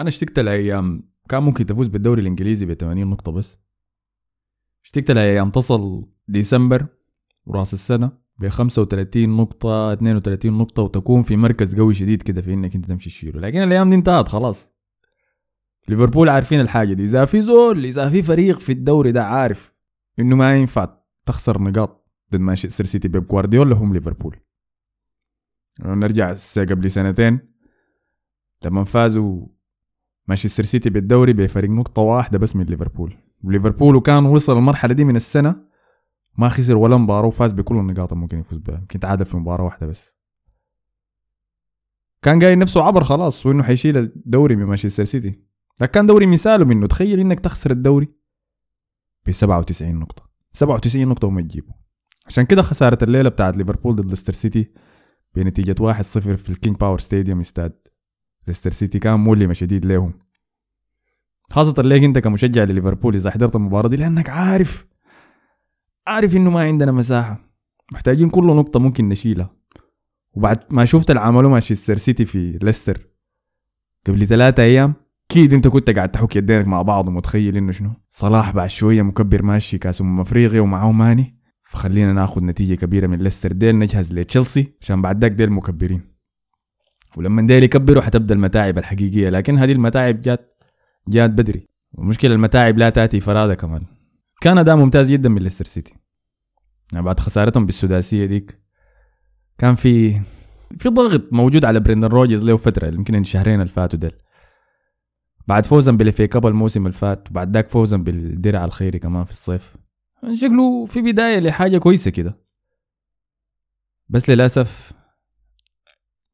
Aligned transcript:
أنا 0.00 0.08
اشتقت 0.08 0.38
لأيام 0.38 1.10
كان 1.28 1.42
ممكن 1.42 1.66
تفوز 1.66 1.86
بالدوري 1.88 2.22
الإنجليزي 2.22 2.66
ب 2.66 2.72
80 2.74 3.06
نقطة 3.06 3.32
بس. 3.32 3.58
اشتقت 4.84 5.10
لأيام 5.10 5.50
تصل 5.50 6.08
ديسمبر 6.28 6.86
وراس 7.46 7.74
السنة 7.74 8.12
ب 8.38 8.48
35 8.48 9.28
نقطة 9.28 9.92
32 9.92 10.58
نقطة 10.58 10.82
وتكون 10.82 11.22
في 11.22 11.36
مركز 11.36 11.76
قوي 11.76 11.94
شديد 11.94 12.22
كده 12.22 12.42
في 12.42 12.54
إنك 12.54 12.74
أنت 12.74 12.86
تمشي 12.86 13.10
تشيله. 13.10 13.40
لكن 13.40 13.62
الأيام 13.62 13.90
دي 13.90 13.96
انتهت 13.96 14.28
خلاص. 14.28 14.72
ليفربول 15.88 16.28
عارفين 16.28 16.60
الحاجة 16.60 16.92
دي. 16.92 17.02
إذا 17.02 17.24
في 17.24 17.40
زول 17.40 17.84
إذا 17.84 18.10
في 18.10 18.22
فريق 18.22 18.58
في 18.58 18.72
الدوري 18.72 19.12
ده 19.12 19.24
عارف 19.24 19.74
إنه 20.18 20.36
ما 20.36 20.56
ينفع 20.56 20.96
تخسر 21.26 21.62
نقاط 21.62 22.10
ضد 22.32 22.40
مانشستر 22.40 22.84
سيتي 22.84 23.08
بيب 23.08 23.26
جوارديولا 23.26 23.76
هم 23.76 23.94
ليفربول. 23.94 24.36
نرجع 25.80 26.34
قبل 26.56 26.90
سنتين. 26.90 27.38
لما 28.64 28.84
فازوا 28.84 29.46
مانشستر 30.30 30.64
سيتي 30.64 30.90
بالدوري 30.90 31.32
بفريق 31.32 31.70
نقطة 31.70 32.02
واحدة 32.02 32.38
بس 32.38 32.56
من 32.56 32.64
ليفربول. 32.64 33.16
ليفربول 33.44 33.96
وكان 33.96 34.24
وصل 34.24 34.56
المرحلة 34.58 34.94
دي 34.94 35.04
من 35.04 35.16
السنة 35.16 35.56
ما 36.38 36.48
خسر 36.48 36.76
ولا 36.76 36.96
مباراة 36.96 37.26
وفاز 37.26 37.52
بكل 37.52 37.76
النقاط 37.76 38.12
ممكن 38.12 38.40
يفوز 38.40 38.58
بها. 38.58 38.78
يمكن 38.78 38.98
تعادل 39.00 39.24
في 39.26 39.36
مباراة 39.36 39.64
واحدة 39.64 39.86
بس. 39.86 40.16
كان 42.22 42.42
قايل 42.42 42.58
نفسه 42.58 42.82
عبر 42.82 43.04
خلاص 43.04 43.46
وإنه 43.46 43.62
حيشيل 43.62 43.98
الدوري 43.98 44.56
من 44.56 44.64
مانشستر 44.64 45.04
سيتي. 45.04 45.42
لكن 45.80 45.92
كان 45.92 46.06
دوري 46.06 46.26
مثاله 46.26 46.64
منه 46.64 46.86
تخيل 46.86 47.20
إنك 47.20 47.40
تخسر 47.40 47.70
الدوري 47.70 48.08
ب 49.26 49.30
97 49.30 49.94
نقطة. 49.94 50.30
97 50.52 51.08
نقطة 51.08 51.26
وما 51.26 51.40
تجيبه. 51.40 51.74
عشان 52.26 52.44
كده 52.44 52.62
خسارة 52.62 53.04
الليلة 53.04 53.28
بتاعت 53.28 53.56
ليفربول 53.56 53.96
ضد 53.96 54.10
ليستر 54.10 54.32
سيتي 54.32 54.72
بنتيجة 55.34 55.74
1-0 55.80 56.02
في 56.18 56.50
ال 56.50 56.55
King 56.55 56.76
Power 56.76 56.98
Stadium 56.98 57.40
استاد. 57.40 57.72
ليستر 58.48 58.70
سيتي 58.70 58.98
كان 58.98 59.20
مؤلمة 59.20 59.52
شديد 59.52 59.86
لهم 59.86 60.29
خاصة 61.50 61.82
ليك 61.82 62.04
انت 62.04 62.18
كمشجع 62.18 62.64
لليفربول 62.64 63.14
إذا 63.14 63.30
حضرت 63.30 63.56
المباراة 63.56 63.88
دي 63.88 63.96
لأنك 63.96 64.28
عارف 64.28 64.86
عارف 66.06 66.36
إنه 66.36 66.50
ما 66.50 66.60
عندنا 66.60 66.92
مساحة. 66.92 67.40
محتاجين 67.92 68.30
كل 68.30 68.46
نقطة 68.46 68.80
ممكن 68.80 69.08
نشيلها. 69.08 69.50
وبعد 70.32 70.58
ما 70.72 70.84
شفت 70.84 71.10
اللي 71.10 71.20
عملوه 71.20 71.50
مانشستر 71.50 71.96
سيتي 71.96 72.24
في 72.24 72.58
ليستر 72.62 73.06
قبل 74.06 74.26
ثلاثة 74.26 74.62
أيام 74.62 74.94
أكيد 75.30 75.54
أنت 75.54 75.68
كنت 75.68 75.90
قاعد 75.90 76.10
تحك 76.10 76.36
يدينك 76.36 76.66
مع 76.66 76.82
بعض 76.82 77.08
ومتخيل 77.08 77.56
إنه 77.56 77.72
شنو؟ 77.72 77.90
صلاح 78.10 78.50
بعد 78.52 78.68
شوية 78.68 79.02
مكبر 79.02 79.42
ماشي 79.42 79.78
كاس 79.78 80.00
امم 80.00 80.20
افريقيا 80.20 80.60
ومعاه 80.60 80.92
ماني. 80.92 81.40
فخلينا 81.62 82.12
ناخذ 82.12 82.44
نتيجة 82.44 82.74
كبيرة 82.74 83.06
من 83.06 83.18
ليستر 83.18 83.52
ديل 83.52 83.78
نجهز 83.78 84.12
لتشيلسي 84.12 84.72
عشان 84.80 85.02
بعد 85.02 85.20
ذاك 85.20 85.32
ديل 85.32 85.52
مكبرين. 85.52 86.02
ولما 87.16 87.42
ديل 87.42 87.62
يكبروا 87.62 88.02
حتبدأ 88.02 88.34
المتاعب 88.34 88.78
الحقيقية 88.78 89.28
لكن 89.28 89.58
هذه 89.58 89.72
المتاعب 89.72 90.20
جات 90.20 90.59
جات 91.08 91.30
بدري. 91.30 91.66
ومشكلة 91.92 92.34
المتاعب 92.34 92.78
لا 92.78 92.90
تأتي 92.90 93.20
فرادى 93.20 93.54
كمان. 93.54 93.84
كان 94.40 94.58
أداء 94.58 94.76
ممتاز 94.76 95.12
جدا 95.12 95.28
من 95.28 95.42
ليستر 95.42 95.64
سيتي. 95.64 95.94
يعني 96.92 97.04
بعد 97.04 97.20
خسارتهم 97.20 97.66
بالسداسية 97.66 98.26
ديك 98.26 98.60
كان 99.58 99.74
في 99.74 100.20
في 100.78 100.88
ضغط 100.88 101.32
موجود 101.32 101.64
على 101.64 101.80
بريندن 101.80 102.08
روجرز 102.08 102.44
له 102.44 102.56
فترة 102.56 102.86
يمكن 102.86 103.20
الشهرين 103.20 103.54
اللي 103.54 103.72
فاتوا 103.72 103.98
ديل 103.98 104.12
بعد 105.48 105.66
فوزا 105.66 105.92
بال 105.92 106.09
FA 106.09 106.26
Cup 106.26 106.46
الموسم 106.46 106.86
اللي 106.86 106.98
فات 106.98 107.30
وبعد 107.30 107.54
ذاك 107.54 107.68
فوزا 107.68 107.96
بالدرع 107.96 108.64
الخيري 108.64 108.98
كمان 108.98 109.24
في 109.24 109.30
الصيف. 109.30 109.76
شكله 110.34 110.84
في 110.84 111.02
بداية 111.02 111.38
لحاجة 111.38 111.78
كويسة 111.78 112.10
كده. 112.10 112.38
بس 114.08 114.30
للأسف 114.30 114.92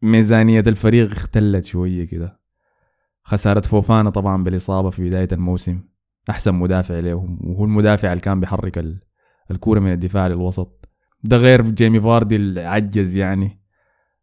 ميزانية 0.03 0.61
الفريق 0.61 1.11
اختلت 1.11 1.65
شوية 1.65 2.05
كده. 2.05 2.41
خسارة 3.27 3.61
فوفانا 3.61 4.11
طبعا 4.11 4.45
بالإصابة 4.45 4.91
في 4.91 5.09
بداية 5.09 5.29
الموسم. 5.33 5.81
أحسن 6.31 6.55
مدافع 6.55 6.99
لهم 6.99 7.39
وهو 7.45 7.65
المدافع 7.65 8.13
اللي 8.13 8.21
كان 8.21 8.41
بيحرك 8.41 8.85
الكورة 9.51 9.81
من 9.81 9.93
الدفاع 9.93 10.27
للوسط. 10.27 10.89
ده 11.25 11.37
غير 11.37 11.71
جيمي 11.71 12.01
فاردي 12.01 12.37
العجز 12.37 13.17
يعني. 13.17 13.63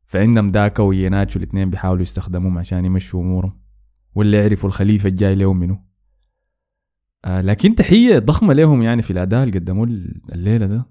فعندهم 0.06 0.52
داكا 0.52 0.84
ويناتشو 0.84 1.40
الاثنين 1.40 1.70
بيحاولوا 1.70 2.02
يستخدموهم 2.02 2.58
عشان 2.58 2.86
يمشوا 2.86 3.22
أمورهم. 3.22 3.60
واللي 4.16 4.38
يعرفوا 4.38 4.70
الخليفة 4.70 5.10
الجاي 5.10 5.36
لهم 5.36 5.60
منه 5.60 5.84
آه 7.26 7.42
لكن 7.42 7.76
تحية 7.76 8.20
ضخمة 8.20 8.54
لهم 8.54 8.82
يعني 8.82 9.02
في 9.02 9.12
الأداء 9.12 9.44
اللي 9.44 9.60
قدموه 9.60 9.88
الليلة 10.34 10.66
ده. 10.66 10.86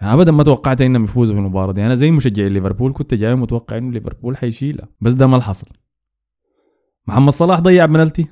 ابدا 0.00 0.32
ما 0.32 0.42
توقعت 0.42 0.80
إنهم 0.80 1.04
يفوزوا 1.04 1.34
في 1.34 1.40
المباراة 1.40 1.72
دي. 1.72 1.86
أنا 1.86 1.94
زي 1.94 2.10
مشجعي 2.10 2.48
ليفربول 2.48 2.92
كنت 2.92 3.14
جاي 3.14 3.34
متوقع 3.34 3.76
إنه 3.78 3.92
ليفربول 3.92 4.36
حيشيلها 4.36 4.88
بس 5.00 5.12
ده 5.12 5.26
ما 5.26 5.40
حصل 5.40 5.66
محمد 7.06 7.32
صلاح 7.32 7.60
ضيع 7.60 7.86
بنالتي. 7.86 8.26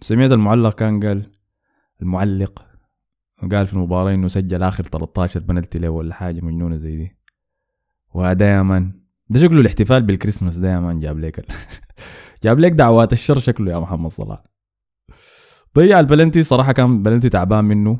سمعت 0.00 0.32
المعلق 0.32 0.74
كان 0.74 1.00
قال 1.00 1.30
المعلق 2.02 2.62
قال 3.52 3.66
في 3.66 3.74
المباراة 3.74 4.14
إنه 4.14 4.28
سجل 4.28 4.62
آخر 4.62 4.84
13 4.84 5.40
بنالتي 5.40 5.78
له 5.78 5.88
ولا 5.88 6.14
حاجة 6.14 6.40
مجنونة 6.40 6.76
زي 6.76 6.96
دي. 6.96 7.16
وده 8.14 8.46
يا 8.46 8.62
مان 8.62 8.92
ده 9.28 9.40
شكله 9.40 9.60
الاحتفال 9.60 10.02
بالكريسماس 10.02 10.56
ده 10.56 10.72
يا 10.72 10.80
مان 10.80 11.00
جاب 11.00 11.18
لك 11.18 11.46
جاب 12.44 12.58
لك 12.58 12.72
دعوات 12.72 13.12
الشر 13.12 13.38
شكله 13.38 13.72
يا 13.72 13.78
محمد 13.78 14.10
صلاح. 14.10 14.42
ضيع 15.76 16.00
البلنتي 16.00 16.42
صراحة 16.42 16.72
كان 16.72 17.02
بلنتي 17.02 17.28
تعبان 17.28 17.64
منه. 17.64 17.98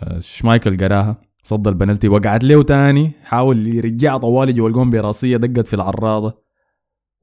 آه، 0.00 0.18
شمايكل 0.18 0.76
قراها 0.76 1.16
صد 1.42 1.68
البنالتي 1.68 2.08
وقعت 2.08 2.44
له 2.44 2.62
تاني. 2.62 3.12
حاول 3.24 3.66
يرجع 3.66 4.16
طوالي 4.16 4.52
جوا 4.52 4.68
الجون 4.68 4.90
براسية 4.90 5.36
دقت 5.36 5.66
في 5.66 5.74
العراضة. 5.74 6.42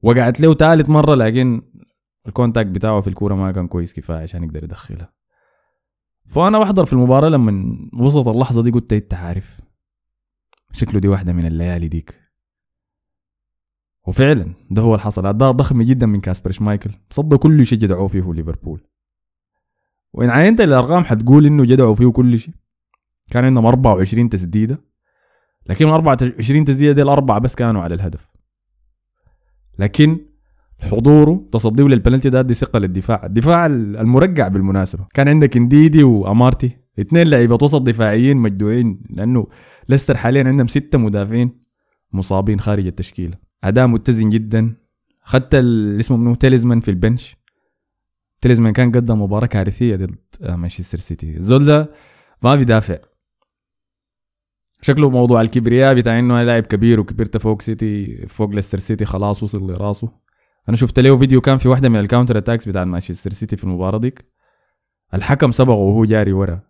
وقعت 0.02 0.40
له 0.40 0.54
ثالث 0.54 0.90
مرة 0.90 1.14
لكن 1.14 1.62
ال 2.26 2.31
contact 2.31 2.68
بتاعه 2.68 3.00
في 3.00 3.08
الكورة 3.08 3.34
ما 3.34 3.52
كان 3.52 3.68
كويس 3.68 3.94
كفاية 3.94 4.22
عشان 4.22 4.44
يقدر 4.44 4.64
يدخلها. 4.64 5.12
فأنا 6.26 6.58
بحضر 6.58 6.84
في 6.84 6.92
المباراة 6.92 7.28
لما 7.28 7.76
وصلت 8.00 8.28
اللحظة 8.28 8.62
دي 8.62 8.70
قلت 8.70 8.92
أنت 8.92 9.14
عارف 9.14 9.60
شكله 10.72 11.00
دي 11.00 11.08
واحدة 11.08 11.32
من 11.32 11.46
الليالي 11.46 11.88
ديك. 11.88 12.20
وفعلا 14.06 14.54
ده 14.70 14.82
هو 14.82 14.94
اللي 14.94 15.04
حصل. 15.04 15.26
أداء 15.26 15.50
ضخم 15.52 15.82
جدا 15.82 16.06
من 16.06 16.20
كاسبر 16.20 16.50
شمايكل. 16.50 16.90
صدى 17.10 17.36
كل 17.36 17.66
شيء 17.66 17.78
جدعوه 17.78 18.08
فيه 18.08 18.32
ليفربول. 18.32 18.80
وإن 20.12 20.30
عينت 20.30 20.60
الأرقام 20.60 21.04
حتقول 21.04 21.46
إنه 21.46 21.64
جدعوا 21.64 21.94
فيه 21.94 22.06
كل 22.06 22.38
شيء. 22.38 22.54
كان 23.32 23.44
عندهم 23.44 23.66
24 23.66 24.28
تسديدة. 24.28 24.84
لكن 25.66 25.86
24 25.88 26.64
تسديدة 26.64 26.92
دي 26.92 27.02
الأربعة 27.02 27.38
بس 27.38 27.54
كانوا 27.54 27.82
على 27.82 27.94
الهدف. 27.94 28.30
لكن 29.78 30.29
حضوره 30.80 31.48
تصديه 31.52 31.84
للبلنتي 31.84 32.30
ده 32.30 32.42
دي 32.42 32.54
ثقة 32.54 32.78
للدفاع. 32.78 33.26
الدفاع 33.26 33.66
المرقع 33.66 34.48
بالمناسبة. 34.48 35.06
كان 35.14 35.28
عندك 35.28 35.56
انديدي 35.56 36.02
وامارتي. 36.02 36.70
اثنين 37.00 37.28
لعيبة 37.28 37.58
وسط 37.62 37.82
دفاعيين 37.82 38.36
مجدوعين 38.36 39.02
لأنه 39.10 39.46
ليستر 39.88 40.16
حاليا 40.16 40.44
عندهم 40.44 40.66
ستة 40.66 40.98
مدافعين 40.98 41.60
مصابين 42.12 42.60
خارج 42.60 42.86
التشكيلة. 42.86 43.36
أداء 43.64 43.86
متزن 43.86 44.30
جدا. 44.30 44.74
خدت 45.22 45.54
اسمه 45.54 46.16
منو؟ 46.16 46.34
تيليمانس 46.34 46.80
في 46.80 46.90
ال 46.90 46.97
bench. 46.97 47.36
تيليمانس 48.40 48.72
كان 48.72 48.92
قدم 48.92 49.22
مباراة 49.22 49.46
كارثية 49.46 49.96
ضد 49.96 50.16
مانشستر 50.42 50.98
سيتي. 50.98 51.42
زول 51.42 51.64
ده 51.64 51.90
ما 52.42 52.56
بيدافع 52.56 52.96
شكله 54.82 55.10
موضوع 55.10 55.40
الكبرياء 55.40 55.94
بتاع 55.94 56.18
إنه 56.18 56.42
لاعب 56.42 56.62
كبير 56.62 57.00
وكبرت 57.00 57.36
فوق 57.36 57.62
سيتي 57.62 58.26
فوق 58.26 58.50
ليستر 58.50 58.78
سيتي 58.78 59.04
خلاص 59.04 59.42
وصل 59.42 59.70
لراسه. 59.70 60.29
أنا 60.68 60.76
شفت 60.76 60.98
له 60.98 61.16
فيديو 61.16 61.40
كان 61.40 61.56
في 61.56 61.68
واحدة 61.68 61.88
من 61.88 62.00
ال 62.00 62.05
counter 62.05 62.38
attacks 62.38 62.68
بتاع 62.68 62.84
مانشستر 62.84 63.30
سيتي 63.30 63.56
في 63.56 63.64
المباراة 63.64 63.98
ديك. 63.98 64.24
الحكم 65.14 65.50
سبقه 65.50 65.76
وهو 65.76 66.04
جاري 66.04 66.32
ورا 66.32 66.60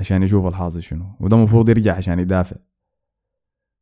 عشان 0.00 0.22
يشوف 0.22 0.46
الحاصل 0.46 0.82
شنو 0.82 1.16
وده 1.20 1.36
المفروض 1.36 1.68
يرجع 1.68 1.96
عشان 1.96 2.18
يدافع. 2.18 2.56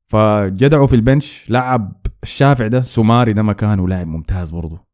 فجدعوا 0.06 0.86
في 0.86 0.96
البنش 0.96 1.50
لعب 1.50 2.06
الشافع 2.22 2.66
ده 2.66 2.80
سوماري 2.80 3.32
ده 3.32 3.42
مكانه 3.42 3.88
لاعب 3.88 4.06
ممتاز 4.06 4.50
برضه. 4.50 4.86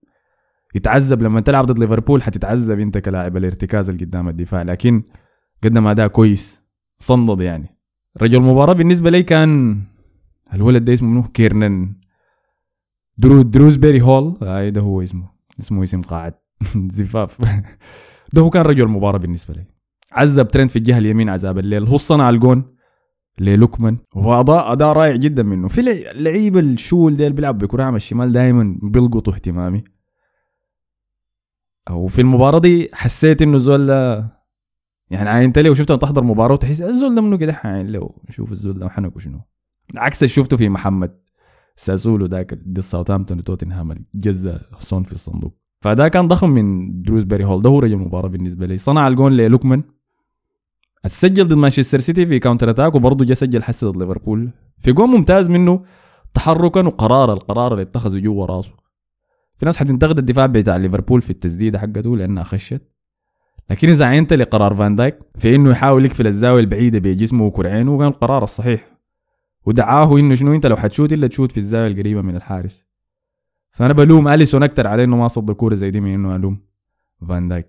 يتعذب 0.75 1.23
لما 1.23 1.41
تلعب 1.41 1.67
ضد 1.67 1.79
ليفربول 1.79 2.23
حتتعذب 2.23 2.81
انت 2.81 2.99
كلاعب 2.99 3.37
الارتكاز 3.37 3.89
اللي 3.89 4.05
قدام 4.05 4.29
الدفاع. 4.29 4.63
لكن 4.63 5.03
قدم 5.65 5.87
اداء 5.87 6.09
كويس 6.09 6.63
صندد 6.99 7.41
يعني. 7.41 7.77
رجل 8.23 8.39
المباراة 8.39 8.73
بالنسبة 8.73 9.11
لي 9.11 9.23
كان 9.23 9.83
الولد 10.55 10.85
ده 10.85 10.93
اسمه 10.93 11.29
كيرنن. 11.29 11.95
درو 13.19 13.43
دروزبيري 13.43 14.03
هول 14.03 14.35
هاي 14.43 14.71
ده 14.71 14.81
هو 14.81 15.03
اسمه. 15.03 15.31
اسمه 15.59 15.83
اسم 15.83 16.01
قاعد. 16.01 16.35
زفاف. 16.99 17.43
ده 18.33 18.43
هو 18.43 18.51
كان 18.51 18.63
رجل 18.63 18.83
المباراه 18.83 19.19
بالنسبة 19.19 19.55
لي. 19.55 19.65
عذب 20.13 20.49
ترند 20.49 20.69
في 20.69 20.77
الجهة 20.77 20.99
اليمين 20.99 21.29
عذاب 21.29 21.59
الليل. 21.59 21.87
هو 21.87 21.97
صنع 21.97 22.31
الجون 22.31 22.77
للوكمان. 23.39 23.99
واداء 24.17 24.73
اداء 24.73 24.93
رائع 24.93 25.17
جدا 25.17 25.43
منه. 25.43 25.69
في 25.69 25.83
لعيبه 26.15 26.61
الشول 26.61 27.17
ديل 27.17 27.33
بيلعب 27.33 27.59
بكرة 27.59 27.83
على 27.85 27.97
الشمال 27.97 28.33
دائما 28.33 28.79
بيلقطوا 28.83 29.35
اهتمامي. 29.35 29.85
وفي 31.91 32.21
المباراة 32.21 32.59
دي 32.59 32.91
حسيت 32.93 33.43
إنه 33.43 33.59
زول 33.59 33.91
يعني 35.11 35.45
انت 35.45 35.59
لو 35.59 35.75
شفته 35.75 35.97
تحضر 35.97 36.25
مباراة 36.25 36.53
وتحس 36.55 36.83
الزول 36.83 37.15
ده 37.15 37.21
منه 37.21 37.37
كده؟ 37.37 37.61
يعني 37.65 37.91
لو 37.91 38.23
شوف 38.31 38.53
الزول 38.53 38.79
ده 38.79 38.89
حنك 38.89 39.17
وشنو. 39.17 39.41
عكس 39.97 40.23
اللي 40.23 40.29
شفته 40.29 40.57
في 40.57 40.69
محمد. 40.69 41.26
سازولو 41.77 42.27
ذاك 42.27 42.55
ضد 42.55 42.81
ساوثهامبتون 42.81 43.39
وتوتنهام 43.39 43.95
جزا 44.15 44.61
صون 44.79 45.03
في 45.03 45.13
الصندوق. 45.13 45.55
فده 45.81 46.09
كان 46.09 46.29
ضخم 46.29 46.51
من 46.51 47.03
ديوزبري 47.03 47.45
هول 47.45 47.63
ده 47.63 47.71
هو 47.71 47.79
رجل 47.79 47.95
المباراه 47.95 48.29
بالنسبة 48.29 48.67
لي. 48.67 48.77
صنع 48.77 49.09
الجون 49.09 49.33
للوكمان. 49.33 49.83
سجل 51.07 51.49
ضد 51.49 51.55
مانشستر 51.55 51.99
سيتي 51.99 52.27
في 52.27 52.39
counter 52.39 52.71
attack 52.71 52.95
وبرضه 52.95 53.25
جا 53.25 53.35
سجل 53.35 53.63
حسي 53.63 53.87
ضد 53.87 53.97
ليفربول 53.97 54.51
في 54.79 54.93
جون 54.93 55.09
ممتاز 55.09 55.49
منه 55.49 55.85
تحركا 56.35 56.87
وقرار 56.87 57.33
القرار 57.33 57.73
اللي 57.73 57.83
اتخذه 57.83 58.19
جوا 58.19 58.47
راسه. 58.47 58.73
في 59.57 59.67
ناس 59.67 59.79
حتنتقد 59.79 60.19
الدفاع 60.19 60.47
بتاع 60.47 60.77
ليفربول 60.77 61.21
في 61.21 61.31
التسديده 61.31 61.79
حقته 61.79 62.17
لأنها 62.17 62.43
خشت. 62.43 62.83
لكن 63.71 63.89
إذا 63.89 64.05
عينت 64.05 64.33
لقرار 64.33 64.75
فان 64.75 64.95
دايك 64.95 65.19
في 65.39 65.55
إنه 65.55 65.71
يحاول 65.71 66.05
يقفل 66.05 66.27
الزاوية 66.27 66.61
البعيدة 66.61 66.99
بجسمه 66.99 67.45
وكرعينه 67.45 67.99
كان 67.99 68.09
القرار 68.09 68.43
الصحيح. 68.43 68.96
ودعاه 69.67 70.19
إنه 70.19 70.35
شنو 70.35 70.55
أنت 70.55 70.67
لو 70.67 70.77
حتشوت 70.77 71.13
إلا 71.13 71.27
تشوت 71.27 71.53
في 71.53 71.59
الزاوية 71.59 71.87
القريبة 71.87 72.23
من 72.23 72.37
الحارس. 72.37 72.87
فأنا 73.71 73.93
بلوم 73.93 74.29
أليسون 74.29 74.63
أكثر 74.63 74.87
عليه 74.87 75.05
إنه 75.05 75.17
ما 75.17 75.29
صد 75.29 75.51
كورة 75.51 75.75
زي 75.75 75.91
دي 75.91 76.01
من 76.01 76.15
إنه 76.15 76.37
ألوم 76.37 76.61
فان 77.29 77.49
دايك. 77.49 77.69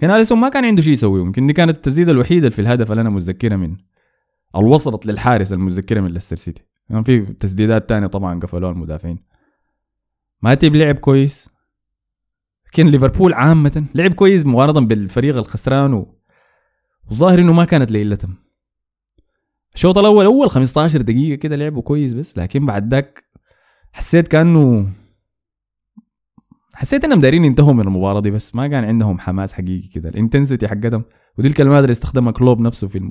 كان 0.00 0.10
أليسون 0.10 0.38
ما 0.38 0.48
كان 0.48 0.64
عنده 0.64 0.82
شيء 0.82 0.92
يسويه 0.92 1.20
يمكن 1.20 1.46
دي 1.46 1.52
كانت 1.52 1.76
التسديدة 1.76 2.12
الوحيدة 2.12 2.50
في 2.50 2.58
الهدف 2.58 2.90
اللي 2.90 3.00
أنا 3.00 3.10
متذكرها 3.10 3.56
من 3.56 3.76
الوصلت 4.56 5.06
للحارس 5.06 5.52
المتذكرة 5.52 6.00
من 6.00 6.10
ليستر 6.10 6.36
سيتي. 6.36 6.62
كان 6.88 7.04
يعني 7.06 7.26
في 7.26 7.32
تسديدات 7.32 7.88
تانية 7.88 8.06
طبعا 8.06 8.40
قفلوها 8.40 8.72
المدافعين. 8.72 9.18
ماتيب 10.42 10.76
لعب 10.76 10.94
كويس. 10.98 11.50
لكن 12.66 12.86
ليفربول 12.86 13.32
عامة 13.32 13.84
لعب 13.94 14.14
كويس 14.14 14.46
مقارنة 14.46 14.80
بالفريق 14.86 15.36
الخسران 15.36 15.94
و... 15.94 16.14
وظاهر 17.10 17.38
إنه 17.38 17.52
ما 17.52 17.64
كانت 17.64 17.90
ليلتهم 17.90 18.47
الشوط 19.78 19.98
الأول 19.98 20.24
أول 20.24 20.50
15 20.50 21.02
دقيقة 21.02 21.34
كده 21.34 21.56
لعبوا 21.56 21.82
كويس 21.82 22.14
بس 22.14 22.38
لكن 22.38 22.66
بعد 22.66 22.94
ذاك 22.94 23.24
حسيت 23.92 24.28
كأنه 24.28 24.88
حسيت 26.74 27.04
إنهم 27.04 27.20
دايرين 27.20 27.44
ينتهوا 27.44 27.72
من 27.72 27.80
المباراة 27.80 28.20
دي 28.20 28.30
بس 28.30 28.54
ما 28.54 28.68
كان 28.68 28.84
عندهم 28.84 29.18
حماس 29.18 29.54
حقيقي 29.54 29.88
كده. 29.88 30.08
ال 30.08 30.14
intensity 30.14 30.68
حقتهم 30.68 31.04
ودي 31.38 31.48
الكلمات 31.48 31.82
اللي 31.82 31.90
استخدمها 31.90 32.32
كلوب 32.32 32.60
نفسه 32.60 32.86
في 32.86 33.10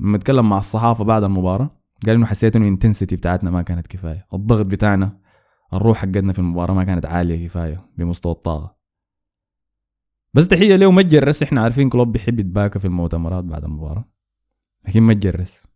لما 0.00 0.16
اتكلم 0.16 0.48
مع 0.48 0.58
الصحافة 0.58 1.04
بعد 1.04 1.24
المباراة 1.24 1.70
قال 2.06 2.14
إنه 2.14 2.26
حسيت 2.26 2.56
إنه 2.56 2.64
ال 2.64 2.69
intensity 2.69 3.16
بتاعتنا 3.16 3.50
ما 3.50 3.62
كانت 3.62 3.86
كفاية. 3.86 4.26
الضغط 4.34 4.66
بتاعنا 4.66 5.20
الروح 5.72 5.98
حقتنا 5.98 6.32
في 6.32 6.38
المباراة 6.38 6.74
ما 6.74 6.84
كانت 6.84 7.06
عالية 7.06 7.46
كفاية 7.46 7.86
بمستوى 7.98 8.32
الطاقة. 8.32 8.76
بس 10.34 10.48
تحية 10.48 10.76
له 10.76 10.90
ما 10.90 11.02
تجرس 11.02 11.42
إحنا 11.42 11.60
عارفين 11.62 11.88
كلوب 11.88 12.12
بيحب 12.12 12.40
يتباكى 12.40 12.78
في 12.78 12.84
المؤتمرات 12.84 13.44
بعد 13.44 13.64
المباراة. 13.64 14.13
لكن 14.88 15.02
ما 15.02 15.14
تجرس. 15.14 15.66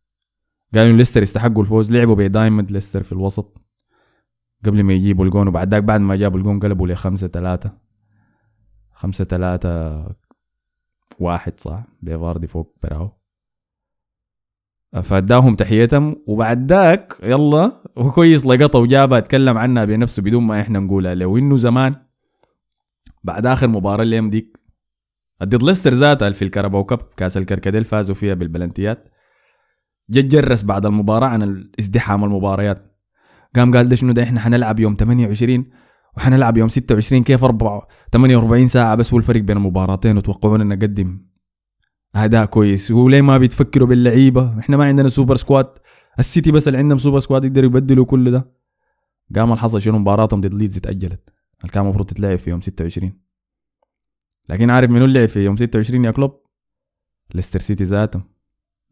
قالوا 0.75 0.97
ليستر 0.97 1.23
يستحقوا 1.23 1.63
الفوز. 1.63 1.93
لعبوا 1.93 2.15
بدايموند 2.15 2.71
ليستر 2.71 3.03
في 3.03 3.13
الوسط. 3.13 3.59
قبل 4.65 4.83
ما 4.83 4.93
يجيبوا 4.93 5.25
الجون 5.25 5.49
وبعد 5.49 5.71
ذاك 5.71 5.83
بعد 5.83 6.01
ما 6.01 6.17
جابوا 6.17 6.39
الجون 6.39 6.61
قلبوا 6.61 6.89
لخمسة 6.89 7.29
ثلاثة 7.29 7.73
خمسة 8.93 9.25
ثلاثة 9.25 10.07
واحد 11.19 11.61
صح؟ 11.61 11.83
بيفاردي 12.03 12.47
فوق 12.47 12.77
براو. 12.83 13.11
فاداهم 15.03 15.55
تحيتهم 15.55 16.17
وبعد 16.27 16.73
ذاك 16.73 17.17
يلا 17.23 17.73
هو 17.99 18.11
كويس 18.11 18.47
لقطه 18.47 18.79
وجابها 18.79 19.19
اتكلم 19.19 19.59
عنها 19.59 19.85
بنفسه 19.85 20.23
بدون 20.23 20.43
ما 20.43 20.61
إحنا 20.61 20.79
نقولها. 20.79 21.15
لو 21.15 21.39
إنه 21.39 21.57
زمان 21.57 21.97
بعد 23.25 23.47
آخر 23.47 23.69
مباراة 23.69 24.03
اللي 24.03 24.31
ديك 24.31 24.58
ضد 25.45 25.63
ليستر 25.63 25.95
ذاتها 25.95 26.31
في 26.31 26.43
ال 26.43 26.48
Carabao 26.48 26.85
Cup 26.85 26.99
كاس 27.17 27.37
الكركديل 27.37 27.85
فازوا 27.85 28.15
فيها 28.15 28.35
بالبلنتيات. 28.35 29.09
جرس 30.11 30.63
بعد 30.63 30.87
المباراة 30.87 31.27
عن 31.27 31.71
ازدحام 31.81 32.25
المباريات 32.25 32.85
قام 33.57 33.73
قال 33.77 33.89
ده 33.89 33.97
شنو 33.97 34.13
ده 34.13 34.23
إحنا 34.23 34.41
حنلعب 34.41 34.81
يوم 34.81 34.95
28 35.01 35.65
وحنلعب 36.17 36.57
يوم 36.59 36.69
26 36.69 37.23
كيف 37.23 37.45
4 37.45 37.89
48 38.13 38.69
ساعة 38.69 38.95
بس 38.95 39.13
هو 39.13 39.19
الفرق 39.19 39.41
بين 39.41 39.57
المباراتين 39.57 40.17
وتوقعون 40.17 40.61
ان 40.61 40.69
نقدم 40.69 41.21
أداء 42.17 42.45
كويس. 42.45 42.91
وليه 42.91 43.21
ما 43.23 43.39
بيتفكروا 43.39 43.89
باللعيبة؟ 43.89 44.59
إحنا 44.59 44.77
ما 44.77 44.85
عندنا 44.85 45.09
super 45.09 45.37
squad. 45.37 45.67
السيتي 46.19 46.51
بس 46.53 46.69
اللي 46.69 46.79
عندهم 46.79 46.99
super 46.99 47.19
squad 47.19 47.45
يقدروا 47.45 47.67
يبدلوا 47.71 48.05
كل 48.05 48.31
ده. 48.31 48.53
قام 49.37 49.53
الحصل 49.53 49.81
شنو؟ 49.83 49.99
مباراتهم 49.99 50.41
ضد 50.41 50.55
ليدز 50.55 50.77
اتاجلت 50.77 51.29
اللي 51.61 51.73
كان 51.73 51.85
المفروض 51.85 52.07
تتلعب 52.07 52.39
في 52.39 52.51
يوم 52.51 52.61
26 52.61 53.28
لكن 54.49 54.71
عارف 54.71 54.91
منو 54.91 55.05
اللي 55.05 55.29
في 55.29 55.45
يوم 55.45 55.57
26 55.57 56.05
يا 56.05 56.11
كلوب؟ 56.11 56.43
ليستر 57.35 57.61
سيتي 57.61 57.85
ذاتهم. 57.85 58.23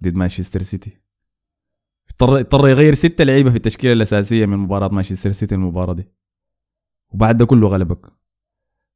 ضد 0.02 0.14
مانشستر 0.14 0.62
سيتي. 0.62 0.98
اضطر 2.10 2.38
اضطر 2.38 2.68
يغير 2.68 2.94
ستة 2.94 3.24
لعيبة 3.24 3.50
في 3.50 3.56
التشكيلة 3.56 3.92
الأساسية 3.92 4.46
من 4.46 4.56
مباراة 4.56 4.88
مانشستر 4.88 5.32
سيتي 5.32 5.54
المباراة 5.54 5.92
دي. 5.92 6.08
وبعد 7.10 7.36
ده 7.36 7.46
كله 7.46 7.68
غلبك. 7.68 8.06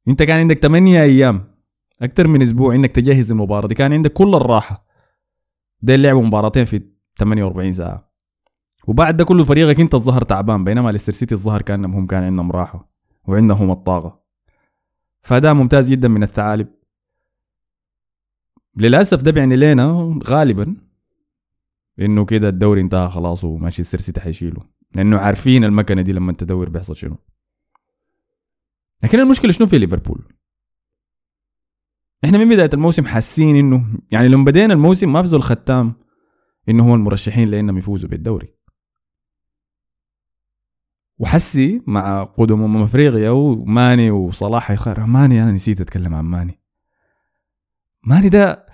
انت 0.07 0.23
كان 0.23 0.39
عندك 0.39 0.59
8 0.59 1.03
أيام. 1.03 1.55
أكثر 2.01 2.27
من 2.27 2.41
أسبوع 2.41 2.75
إنك 2.75 2.91
تجهز 2.91 3.31
المباراة 3.31 3.67
دي. 3.67 3.75
كان 3.75 3.93
عندك 3.93 4.13
كل 4.13 4.35
الراحة. 4.35 4.85
ده 5.81 5.95
لعبوا 5.95 6.23
مباراتين 6.23 6.65
في 6.65 6.81
48 7.19 7.71
ساعة. 7.71 8.11
وبعد 8.87 9.17
ده 9.17 9.23
كله 9.23 9.43
فريقك 9.43 9.79
انت 9.79 9.93
الظهر 9.95 10.21
تعبان. 10.21 10.63
بينما 10.63 10.91
ليستر 10.91 11.13
سيتي 11.13 11.35
الظهر 11.35 11.61
كأنهم 11.61 11.93
هم 11.93 12.07
كان 12.07 12.23
عندهم 12.23 12.51
راحة. 12.51 12.91
وعندهم 13.27 13.71
الطاقة. 13.71 14.20
فاداء 15.21 15.53
ممتاز 15.53 15.91
جدا 15.91 16.07
من 16.07 16.23
الثعالب. 16.23 16.67
للأسف 18.77 19.21
ده 19.21 19.31
بيعني 19.31 19.55
لنا 19.55 20.19
غالبا 20.23 20.75
إنه 21.99 22.25
كده 22.25 22.49
الدوري 22.49 22.81
انتهى 22.81 23.09
خلاص 23.09 23.43
ومانشستر 23.43 23.97
سيتي 23.97 24.21
حيشيله 24.21 24.61
لأنه 24.95 25.17
عارفين 25.17 25.63
المكنة 25.63 26.01
دي 26.01 26.13
لما 26.13 26.33
تدور 26.33 26.69
بيحصل 26.69 26.95
شنو. 26.95 27.17
لكن 29.03 29.19
المشكلة 29.19 29.51
شنو 29.51 29.67
في 29.67 29.77
ليفربول؟ 29.77 30.27
إحنا 32.25 32.37
من 32.37 32.49
بداية 32.49 32.69
الموسم 32.73 33.05
حاسين 33.05 33.55
إنه 33.55 33.99
يعني 34.11 34.27
لما 34.27 34.45
بدينا 34.45 34.73
الموسم 34.73 35.13
ما 35.13 35.21
بذل 35.21 35.41
ختام 35.41 35.93
إنه 36.69 36.89
هو 36.89 36.95
المرشحين 36.95 37.49
لأنهم 37.49 37.77
يفوزوا 37.77 38.09
بالدوري. 38.09 38.53
وحسي 41.21 41.81
مع 41.87 42.23
قدوم 42.23 42.63
أمم 42.63 42.83
أفريقيا 42.83 43.29
وماني 43.29 44.11
وصلاح 44.11 44.71
يخير 44.71 45.05
ماني 45.05 45.43
أنا 45.43 45.51
نسيت 45.51 45.81
أتكلم 45.81 46.13
عن 46.13 46.25
ماني. 46.25 46.59
ماني 48.03 48.29
ده 48.29 48.65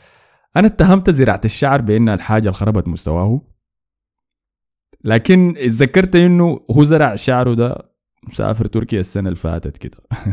أنا 0.56 0.68
اتهمت 0.68 1.10
زراعة 1.10 1.42
الشعر 1.46 1.82
بانها 1.82 2.14
الحاجة 2.14 2.42
اللي 2.42 2.54
خربت 2.54 2.88
مستواه. 2.88 3.42
لكن 5.04 5.54
اتذكرت 5.58 6.16
إنه 6.16 6.60
هو 6.72 6.84
زرع 6.84 7.16
شعره 7.16 7.54
ده 7.54 7.92
مسافر 8.28 8.66
تركيا 8.66 9.00
السنة 9.00 9.30
اللي 9.30 9.40
فاتت 9.40 9.78
كده. 9.78 9.98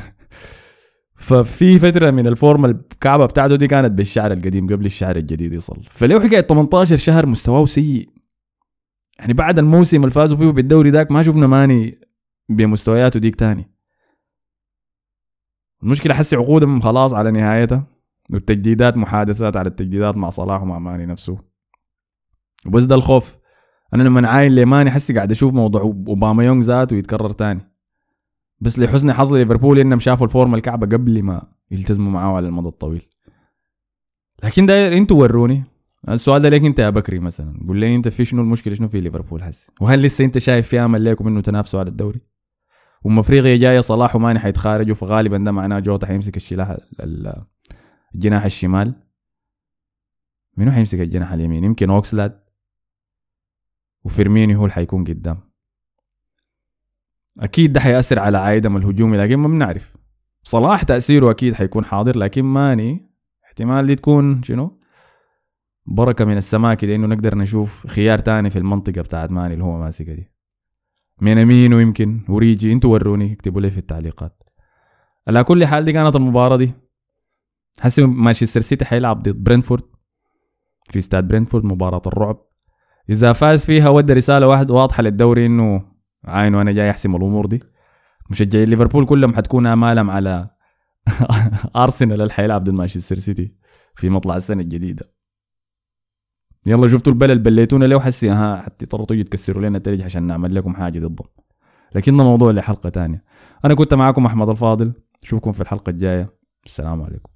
ففي 1.26 1.78
فترة 1.78 2.10
من 2.10 2.26
الفورمه 2.26 2.68
الكعبة 2.68 3.26
بتاعته 3.26 3.56
دي 3.56 3.66
كانت 3.66 3.92
بالشعر 3.92 4.32
القديم 4.32 4.66
قبل 4.66 4.86
الشعر 4.86 5.16
الجديد 5.16 5.52
يصل. 5.52 5.82
فليه 5.88 6.20
حكاية 6.20 6.40
18 6.40 6.96
شهر 6.96 7.26
مستواه 7.26 7.64
سيء. 7.64 8.08
يعني 9.18 9.32
بعد 9.32 9.58
الموسم 9.58 10.00
اللي 10.00 10.10
فازوا 10.10 10.38
فيه 10.38 10.50
بالدوري 10.50 10.90
ذاك 10.90 11.10
ما 11.10 11.22
شفنا 11.22 11.46
ماني 11.46 12.03
بمستوياته 12.48 13.20
ديك 13.20 13.36
تاني. 13.36 13.70
المشكلة 15.82 16.14
حسي 16.14 16.36
عقودهم 16.36 16.80
خلاص 16.80 17.14
على 17.14 17.30
نهايتها 17.30 17.86
والتجديدات 18.32 18.96
محادثات 18.96 19.56
على 19.56 19.68
التجديدات 19.68 20.16
مع 20.16 20.30
صلاح 20.30 20.62
ومع 20.62 20.78
ماني 20.78 21.06
نفسه. 21.06 21.38
وبس 22.66 22.82
ده 22.82 22.94
الخوف. 22.94 23.36
أنا 23.94 24.02
لما 24.02 24.28
عاين 24.28 24.54
لماني 24.54 24.90
حسي 24.90 25.14
قاعد 25.14 25.30
أشوف 25.30 25.54
موضوع 25.54 25.80
أوباما 25.82 26.44
يونغ 26.44 26.62
ذاته 26.62 26.96
يتكرر 26.96 27.30
تاني. 27.30 27.70
بس 28.60 28.78
لحسن 28.78 29.12
حظ 29.12 29.34
ليفربول 29.34 29.78
إنهم 29.78 30.00
شافوا 30.00 30.26
الفورمه 30.26 30.56
الكعبة 30.56 30.86
قبل 30.86 31.22
ما 31.22 31.42
يلتزموا 31.70 32.12
معاه 32.12 32.36
على 32.36 32.46
المدى 32.46 32.68
الطويل. 32.68 33.06
لكن 34.44 34.66
داير 34.66 34.96
أنتوا 34.96 35.22
وروني. 35.22 35.64
السؤال 36.08 36.42
ده 36.42 36.48
ليك 36.48 36.64
أنت 36.64 36.78
يا 36.78 36.90
بكري 36.90 37.18
مثلا؟ 37.18 37.60
قول 37.66 37.78
لي 37.78 37.94
أنت 37.96 38.08
في 38.08 38.24
شنو 38.24 38.42
المشكلة؟ 38.42 38.74
شنو 38.74 38.88
في 38.88 39.00
ليفربول 39.00 39.42
حسي؟ 39.42 39.70
وهل 39.80 40.02
لسه 40.02 40.24
أنت 40.24 40.38
شايف 40.38 40.68
في 40.68 40.80
أمل 40.80 41.00
ليكم 41.00 41.28
إنه 41.28 41.40
تنافسوا 41.40 41.80
على 41.80 41.88
الدوري؟ 41.88 42.20
وما 43.04 43.20
افريقيا 43.20 43.56
جاية 43.56 43.80
صلاح 43.80 44.16
وماني 44.16 44.38
حيتخارجوا 44.38 44.94
فغالبا 44.94 45.38
ده 45.38 45.52
معناه 45.52 45.78
جوتا 45.78 46.06
حيمسك 46.06 46.36
الشلاح 46.36 46.76
الجناح 48.14 48.44
الشمال. 48.44 48.94
منو 50.56 50.70
حيمسك 50.70 51.00
الجناح 51.00 51.32
اليمين؟ 51.32 51.64
يمكن 51.64 51.90
أوكسلاد. 51.90 52.40
وفيرميني 54.04 54.56
هو 54.56 54.62
اللي 54.62 54.72
حيكون 54.72 55.04
قدام. 55.04 55.40
أكيد 57.40 57.72
ده 57.72 57.80
حيأثر 57.80 58.18
على 58.18 58.38
عائدهم 58.38 58.76
الهجومي 58.76 59.16
لكن 59.16 59.36
ما 59.36 59.48
بنعرف. 59.48 59.96
صلاح 60.42 60.82
تأثيره 60.82 61.30
أكيد 61.30 61.54
حيكون 61.54 61.84
حاضر 61.84 62.18
لكن 62.18 62.42
ماني. 62.42 63.10
احتمال 63.44 63.86
دي 63.86 63.94
تكون 63.94 64.42
شنو؟ 64.42 64.80
بركة 65.86 66.24
من 66.24 66.36
السماء 66.36 66.74
كده 66.74 66.94
إنه 66.94 67.06
نقدر 67.06 67.38
نشوف 67.38 67.86
خيار 67.86 68.18
تاني 68.18 68.50
في 68.50 68.58
المنطقة 68.58 69.02
بتاعت 69.02 69.32
ماني 69.32 69.54
اللي 69.54 69.64
هو 69.64 69.78
ماسكة 69.78 70.14
دي. 70.14 70.33
مينامينو 71.20 71.74
ويمكن 71.74 72.24
أوريجي 72.28 72.72
أنتوا 72.72 72.92
وروني 72.92 73.32
اكتبوا 73.32 73.60
لي 73.60 73.70
في 73.70 73.78
التعليقات. 73.78 74.42
على 75.28 75.44
كل 75.44 75.66
حال 75.66 75.84
دي 75.84 75.92
كانت 75.92 76.16
المباراة 76.16 76.56
دي. 76.56 76.74
حسي 77.80 78.06
مانشستر 78.06 78.60
سيتي 78.60 78.84
حيلعب 78.84 79.22
ضد 79.22 79.44
برينتفورد. 79.44 79.82
في 80.90 80.98
استاد 80.98 81.28
برينتفورد 81.28 81.64
مباراة 81.64 82.02
الرعب. 82.06 82.46
إذا 83.10 83.32
فاز 83.32 83.66
فيها 83.66 83.88
ودى 83.88 84.12
رسالة 84.12 84.46
واحد 84.46 84.70
واضحة 84.70 85.02
للدوري 85.02 85.46
إنه 85.46 85.82
عاين 86.24 86.54
وأنا 86.54 86.72
جاي 86.72 86.90
أحسم 86.90 87.16
الأمور 87.16 87.46
دي. 87.46 87.62
مشجعي 88.30 88.64
ليفربول 88.64 89.06
كلهم 89.06 89.34
حتكون 89.34 89.66
آمالهم 89.66 90.10
على 90.10 90.50
آرسنال 91.76 92.20
اللي 92.20 92.32
حيلعب 92.32 92.64
ضد 92.64 92.70
مانشستر 92.70 93.16
سيتي 93.16 93.56
في 93.94 94.10
مطلع 94.10 94.36
السنة 94.36 94.62
الجديدة. 94.62 95.14
يلا 96.66 96.86
شفتوا 96.88 97.12
البلل 97.12 97.38
بليتونا 97.38 97.84
ليه 97.84 97.96
وحسي 97.96 98.30
ها 98.30 98.56
حتى 98.56 98.86
تيجي 99.06 99.24
تكسروا 99.24 99.62
لنا 99.62 99.78
التلج 99.78 100.02
عشان 100.02 100.22
نعمل 100.22 100.54
لكم 100.54 100.74
حاجة 100.74 100.98
ضدهم. 100.98 101.28
لكن 101.94 102.14
موضوع 102.14 102.50
لحلقة 102.50 102.88
تانية 102.88 103.24
أنا 103.64 103.74
كنت 103.74 103.94
معاكم 103.94 104.26
أحمد 104.26 104.48
الفاضل. 104.48 104.92
أشوفكم 105.22 105.52
في 105.52 105.60
الحلقة 105.60 105.90
الجاية. 105.90 106.30
السلام 106.66 107.02
عليكم. 107.02 107.33